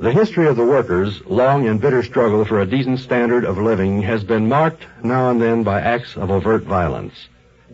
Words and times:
The 0.00 0.12
history 0.12 0.46
of 0.46 0.54
the 0.54 0.64
workers' 0.64 1.20
long 1.26 1.66
and 1.66 1.80
bitter 1.80 2.04
struggle 2.04 2.44
for 2.44 2.60
a 2.60 2.66
decent 2.66 3.00
standard 3.00 3.44
of 3.44 3.58
living 3.58 4.00
has 4.02 4.22
been 4.22 4.48
marked 4.48 4.86
now 5.02 5.28
and 5.28 5.42
then 5.42 5.64
by 5.64 5.80
acts 5.80 6.16
of 6.16 6.30
overt 6.30 6.62
violence. 6.62 7.14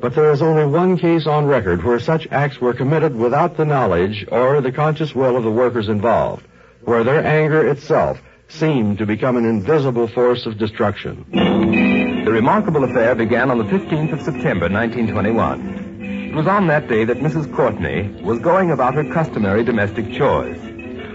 But 0.00 0.14
there 0.14 0.33
is 0.33 0.41
only 0.41 0.64
one 0.64 0.97
case 0.97 1.27
on 1.27 1.44
record 1.44 1.84
where 1.84 2.00
such 2.00 2.27
acts 2.31 2.62
were 2.62 2.72
committed 2.72 3.14
without 3.14 3.58
the 3.58 3.66
knowledge 3.66 4.27
or 4.33 4.62
the 4.62 4.72
conscious 4.72 5.14
will 5.14 5.36
of 5.36 5.44
the 5.44 5.50
workers 5.50 5.91
involved, 5.91 6.47
where 6.84 7.05
their 7.05 7.22
anger 7.22 7.69
itself 7.69 8.22
seemed 8.48 8.97
to 8.97 9.05
become 9.05 9.36
an 9.36 9.44
invisible 9.44 10.09
force 10.09 10.47
of 10.47 10.56
destruction. 10.56 11.27
The 11.31 12.33
remarkable 12.33 12.84
affair 12.84 13.14
began 13.14 13.50
on 13.50 13.59
the 13.59 13.64
15th 13.64 14.14
of 14.14 14.22
September, 14.22 14.70
1921. 14.70 16.31
It 16.31 16.34
was 16.34 16.47
on 16.47 16.69
that 16.69 16.88
day 16.88 17.05
that 17.05 17.19
Mrs. 17.19 17.55
Courtney 17.55 18.09
was 18.22 18.38
going 18.38 18.70
about 18.70 18.94
her 18.94 19.05
customary 19.12 19.62
domestic 19.62 20.11
chores 20.11 20.59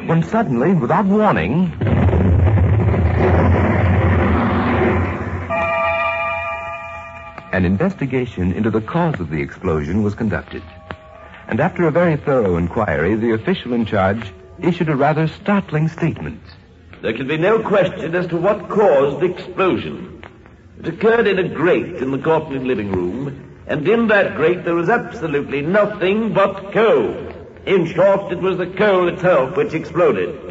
when 0.10 0.24
suddenly, 0.24 0.74
without 0.74 1.06
warning, 1.06 1.72
an 7.54 7.64
investigation 7.64 8.52
into 8.52 8.72
the 8.72 8.82
cause 8.82 9.20
of 9.20 9.30
the 9.30 9.40
explosion 9.40 10.02
was 10.02 10.16
conducted. 10.16 10.64
And 11.48 11.60
after 11.60 11.88
a 11.88 11.92
very 11.92 12.18
thorough 12.18 12.58
inquiry, 12.58 13.14
the 13.14 13.34
official 13.34 13.72
in 13.74 13.86
charge 13.86 14.34
issued 14.58 14.90
a 14.90 14.96
rather 14.96 15.28
startling 15.28 15.88
statement. 15.88 16.42
There 17.04 17.14
can 17.14 17.28
be 17.28 17.38
no 17.38 17.62
question 17.62 18.16
as 18.16 18.26
to 18.30 18.38
what 18.38 18.68
caused 18.68 19.20
the 19.20 19.32
explosion. 19.32 20.24
It 20.80 20.88
occurred 20.88 21.28
in 21.28 21.38
a 21.38 21.48
grate 21.48 21.98
in 21.98 22.10
the 22.10 22.18
Courtney 22.18 22.58
living 22.58 22.92
room, 22.92 23.62
and 23.68 23.88
in 23.88 24.08
that 24.08 24.36
grate 24.36 24.66
there 24.66 24.74
was 24.74 24.90
absolutely 24.90 25.62
nothing 25.62 26.34
but 26.34 26.72
coal. 26.72 27.29
In 27.70 27.86
short, 27.86 28.32
it 28.32 28.40
was 28.40 28.58
the 28.58 28.66
coal 28.66 29.08
itself 29.10 29.56
which 29.56 29.76
exploded. 29.76 30.42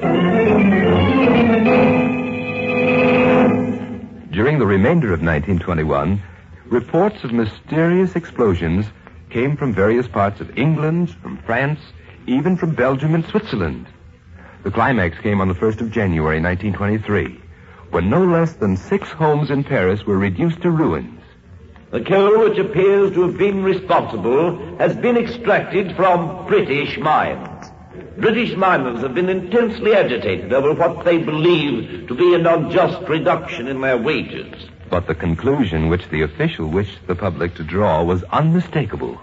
During 4.30 4.60
the 4.60 4.66
remainder 4.66 5.12
of 5.12 5.20
1921, 5.20 6.22
reports 6.66 7.24
of 7.24 7.32
mysterious 7.32 8.14
explosions 8.14 8.86
came 9.30 9.56
from 9.56 9.74
various 9.74 10.06
parts 10.06 10.40
of 10.40 10.56
England, 10.56 11.10
from 11.20 11.38
France, 11.38 11.80
even 12.28 12.56
from 12.56 12.76
Belgium 12.76 13.16
and 13.16 13.26
Switzerland. 13.26 13.88
The 14.62 14.70
climax 14.70 15.18
came 15.18 15.40
on 15.40 15.48
the 15.48 15.54
1st 15.54 15.80
of 15.80 15.90
January 15.90 16.40
1923, 16.40 17.40
when 17.90 18.08
no 18.08 18.24
less 18.24 18.52
than 18.52 18.76
six 18.76 19.08
homes 19.08 19.50
in 19.50 19.64
Paris 19.64 20.06
were 20.06 20.18
reduced 20.18 20.62
to 20.62 20.70
ruins. 20.70 21.17
The 21.90 22.04
coal 22.04 22.40
which 22.40 22.58
appears 22.58 23.14
to 23.14 23.22
have 23.22 23.38
been 23.38 23.62
responsible 23.62 24.76
has 24.76 24.94
been 24.94 25.16
extracted 25.16 25.96
from 25.96 26.46
British 26.46 26.98
mines. 26.98 27.70
British 28.18 28.54
miners 28.56 29.00
have 29.00 29.14
been 29.14 29.30
intensely 29.30 29.94
agitated 29.94 30.52
over 30.52 30.74
what 30.74 31.06
they 31.06 31.16
believe 31.16 32.06
to 32.08 32.14
be 32.14 32.34
an 32.34 32.46
unjust 32.46 33.08
reduction 33.08 33.68
in 33.68 33.80
their 33.80 33.96
wages. 33.96 34.68
But 34.90 35.06
the 35.06 35.14
conclusion 35.14 35.88
which 35.88 36.06
the 36.10 36.20
official 36.22 36.68
wished 36.68 37.06
the 37.06 37.14
public 37.14 37.54
to 37.54 37.64
draw 37.64 38.02
was 38.02 38.22
unmistakable. 38.24 39.18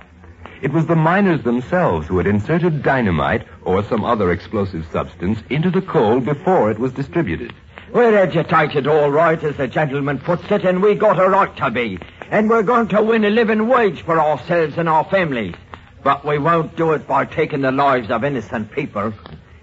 It 0.64 0.74
was 0.74 0.88
the 0.88 0.96
miners 0.96 1.44
themselves 1.44 2.08
who 2.08 2.18
had 2.18 2.26
inserted 2.26 2.82
dynamite 2.82 3.46
or 3.64 3.84
some 3.84 4.03
other 4.03 4.32
explosive 4.32 4.88
substance 4.92 5.40
into 5.52 5.70
the 5.70 5.84
coal 5.84 6.20
before 6.20 6.72
it 6.72 6.80
was 6.80 6.94
distributed. 6.94 7.53
We're 7.94 8.18
agitated 8.18 8.88
all 8.88 9.12
right, 9.12 9.42
as 9.44 9.58
the 9.58 9.68
gentleman 9.68 10.18
puts 10.18 10.50
it, 10.52 10.66
and 10.66 10.82
we 10.82 10.96
got 10.96 11.20
a 11.20 11.30
right 11.30 11.56
to 11.58 11.70
be. 11.70 12.00
And 12.31 12.50
we're 12.50 12.63
going 12.63 12.88
to 12.90 13.03
win 13.03 13.24
a 13.24 13.30
living 13.30 13.68
wage 13.68 14.02
for 14.02 14.19
ourselves 14.19 14.78
and 14.78 14.90
our 14.90 15.06
families. 15.06 15.56
But 16.03 16.25
we 16.25 16.38
won't 16.38 16.75
do 16.75 16.94
it 16.94 17.08
by 17.08 17.25
taking 17.25 17.62
the 17.62 17.72
lives 17.72 18.09
of 18.09 18.24
innocent 18.24 18.72
people. 18.72 19.13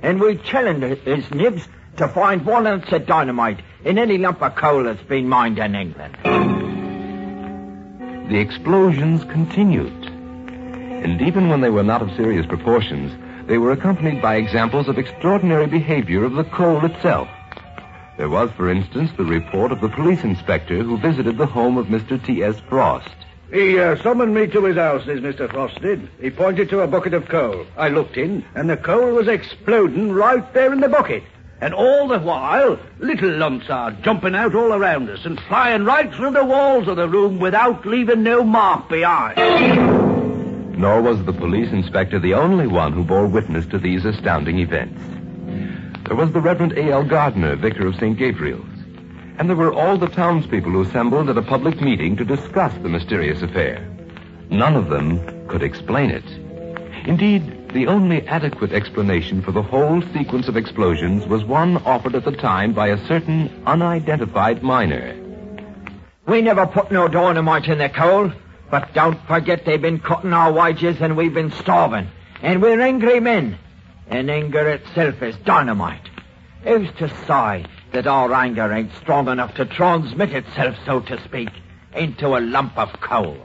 And 0.02 0.20
we 0.20 0.36
challenge 0.36 1.00
his 1.00 1.30
nibs 1.30 1.68
to 1.96 2.08
find 2.08 2.44
one 2.44 2.66
ounce 2.66 2.90
of 2.92 3.06
dynamite 3.06 3.60
in 3.84 3.98
any 3.98 4.18
lump 4.18 4.42
of 4.42 4.54
coal 4.54 4.84
that's 4.84 5.02
been 5.02 5.28
mined 5.28 5.58
in 5.58 5.74
England. 5.74 6.16
The 8.30 8.38
explosions 8.38 9.24
continued. 9.24 10.06
And 10.06 11.20
even 11.20 11.48
when 11.48 11.60
they 11.60 11.70
were 11.70 11.82
not 11.82 12.02
of 12.02 12.14
serious 12.16 12.46
proportions, 12.46 13.12
they 13.46 13.58
were 13.58 13.72
accompanied 13.72 14.22
by 14.22 14.36
examples 14.36 14.88
of 14.88 14.98
extraordinary 14.98 15.66
behavior 15.66 16.24
of 16.24 16.34
the 16.34 16.44
coal 16.44 16.84
itself. 16.84 17.28
There 18.16 18.28
was, 18.28 18.50
for 18.52 18.70
instance, 18.70 19.10
the 19.16 19.24
report 19.24 19.72
of 19.72 19.80
the 19.80 19.88
police 19.88 20.22
inspector 20.22 20.82
who 20.82 20.98
visited 20.98 21.38
the 21.38 21.46
home 21.46 21.78
of 21.78 21.86
Mr. 21.86 22.22
T.S. 22.22 22.60
Frost. 22.68 23.08
He 23.52 23.78
uh, 23.78 23.96
summoned 24.02 24.34
me 24.34 24.46
to 24.48 24.64
his 24.64 24.76
house, 24.76 25.04
this 25.06 25.20
Mr. 25.20 25.50
Frost 25.50 25.80
did. 25.80 26.08
He 26.20 26.30
pointed 26.30 26.70
to 26.70 26.80
a 26.80 26.86
bucket 26.86 27.14
of 27.14 27.28
coal. 27.28 27.66
I 27.76 27.88
looked 27.88 28.16
in, 28.16 28.44
and 28.54 28.68
the 28.68 28.76
coal 28.76 29.14
was 29.14 29.28
exploding 29.28 30.12
right 30.12 30.52
there 30.54 30.72
in 30.72 30.80
the 30.80 30.88
bucket. 30.88 31.22
And 31.60 31.74
all 31.74 32.08
the 32.08 32.18
while, 32.18 32.78
little 32.98 33.30
lumps 33.30 33.70
are 33.70 33.92
jumping 33.92 34.34
out 34.34 34.54
all 34.54 34.72
around 34.72 35.08
us 35.08 35.24
and 35.24 35.40
flying 35.42 35.84
right 35.84 36.12
through 36.12 36.32
the 36.32 36.44
walls 36.44 36.88
of 36.88 36.96
the 36.96 37.08
room 37.08 37.38
without 37.38 37.86
leaving 37.86 38.22
no 38.22 38.42
mark 38.42 38.88
behind. 38.88 39.38
Nor 40.78 41.02
was 41.02 41.22
the 41.24 41.32
police 41.32 41.70
inspector 41.70 42.18
the 42.18 42.34
only 42.34 42.66
one 42.66 42.92
who 42.92 43.04
bore 43.04 43.26
witness 43.26 43.66
to 43.66 43.78
these 43.78 44.04
astounding 44.04 44.58
events. 44.58 45.00
There 46.12 46.20
was 46.26 46.32
the 46.32 46.42
Reverend 46.42 46.72
A.L. 46.72 47.04
Gardner, 47.04 47.56
vicar 47.56 47.86
of 47.86 47.94
St. 47.94 48.18
Gabriel's. 48.18 48.68
And 49.38 49.48
there 49.48 49.56
were 49.56 49.72
all 49.72 49.96
the 49.96 50.08
townspeople 50.08 50.70
who 50.70 50.82
assembled 50.82 51.30
at 51.30 51.38
a 51.38 51.42
public 51.42 51.80
meeting 51.80 52.16
to 52.16 52.24
discuss 52.26 52.74
the 52.74 52.90
mysterious 52.90 53.40
affair. 53.40 53.88
None 54.50 54.76
of 54.76 54.90
them 54.90 55.48
could 55.48 55.62
explain 55.62 56.10
it. 56.10 56.26
Indeed, 57.06 57.70
the 57.70 57.86
only 57.86 58.28
adequate 58.28 58.72
explanation 58.72 59.40
for 59.40 59.52
the 59.52 59.62
whole 59.62 60.02
sequence 60.12 60.48
of 60.48 60.56
explosions 60.58 61.26
was 61.26 61.44
one 61.44 61.78
offered 61.78 62.14
at 62.14 62.26
the 62.26 62.32
time 62.32 62.74
by 62.74 62.88
a 62.88 63.06
certain 63.06 63.62
unidentified 63.66 64.62
miner. 64.62 65.16
We 66.26 66.42
never 66.42 66.66
put 66.66 66.92
no 66.92 67.08
dynamite 67.08 67.68
in 67.68 67.78
the 67.78 67.88
coal, 67.88 68.30
but 68.70 68.92
don't 68.92 69.18
forget 69.26 69.64
they've 69.64 69.80
been 69.80 69.98
cutting 69.98 70.34
our 70.34 70.52
wages 70.52 71.00
and 71.00 71.16
we've 71.16 71.32
been 71.32 71.52
starving. 71.52 72.06
And 72.42 72.60
we're 72.60 72.82
angry 72.82 73.18
men. 73.18 73.58
And 74.12 74.30
anger 74.30 74.68
itself 74.68 75.22
is 75.22 75.34
dynamite. 75.38 76.10
Who's 76.64 76.90
to 76.98 77.08
say 77.26 77.64
that 77.92 78.06
our 78.06 78.30
anger 78.34 78.70
ain't 78.70 78.94
strong 78.96 79.26
enough 79.26 79.54
to 79.54 79.64
transmit 79.64 80.34
itself, 80.34 80.76
so 80.84 81.00
to 81.00 81.18
speak, 81.24 81.48
into 81.94 82.36
a 82.36 82.40
lump 82.40 82.76
of 82.76 82.92
coal? 83.00 83.38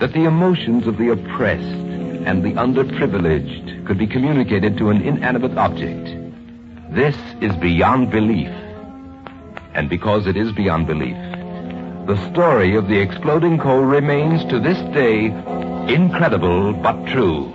That 0.00 0.12
the 0.12 0.24
emotions 0.24 0.88
of 0.88 0.98
the 0.98 1.12
oppressed 1.12 1.62
and 2.26 2.42
the 2.42 2.54
underprivileged 2.54 3.86
could 3.86 3.96
be 3.96 4.08
communicated 4.08 4.76
to 4.78 4.90
an 4.90 5.02
inanimate 5.02 5.56
object. 5.56 6.08
This 6.92 7.16
is 7.40 7.54
beyond 7.54 8.10
belief. 8.10 8.50
And 9.72 9.88
because 9.88 10.26
it 10.26 10.36
is 10.36 10.50
beyond 10.50 10.88
belief, 10.88 11.16
the 12.08 12.18
story 12.32 12.74
of 12.74 12.88
the 12.88 12.98
exploding 12.98 13.56
coal 13.56 13.82
remains 13.82 14.44
to 14.46 14.58
this 14.58 14.78
day 14.92 15.26
incredible 15.86 16.72
but 16.72 17.06
true. 17.06 17.54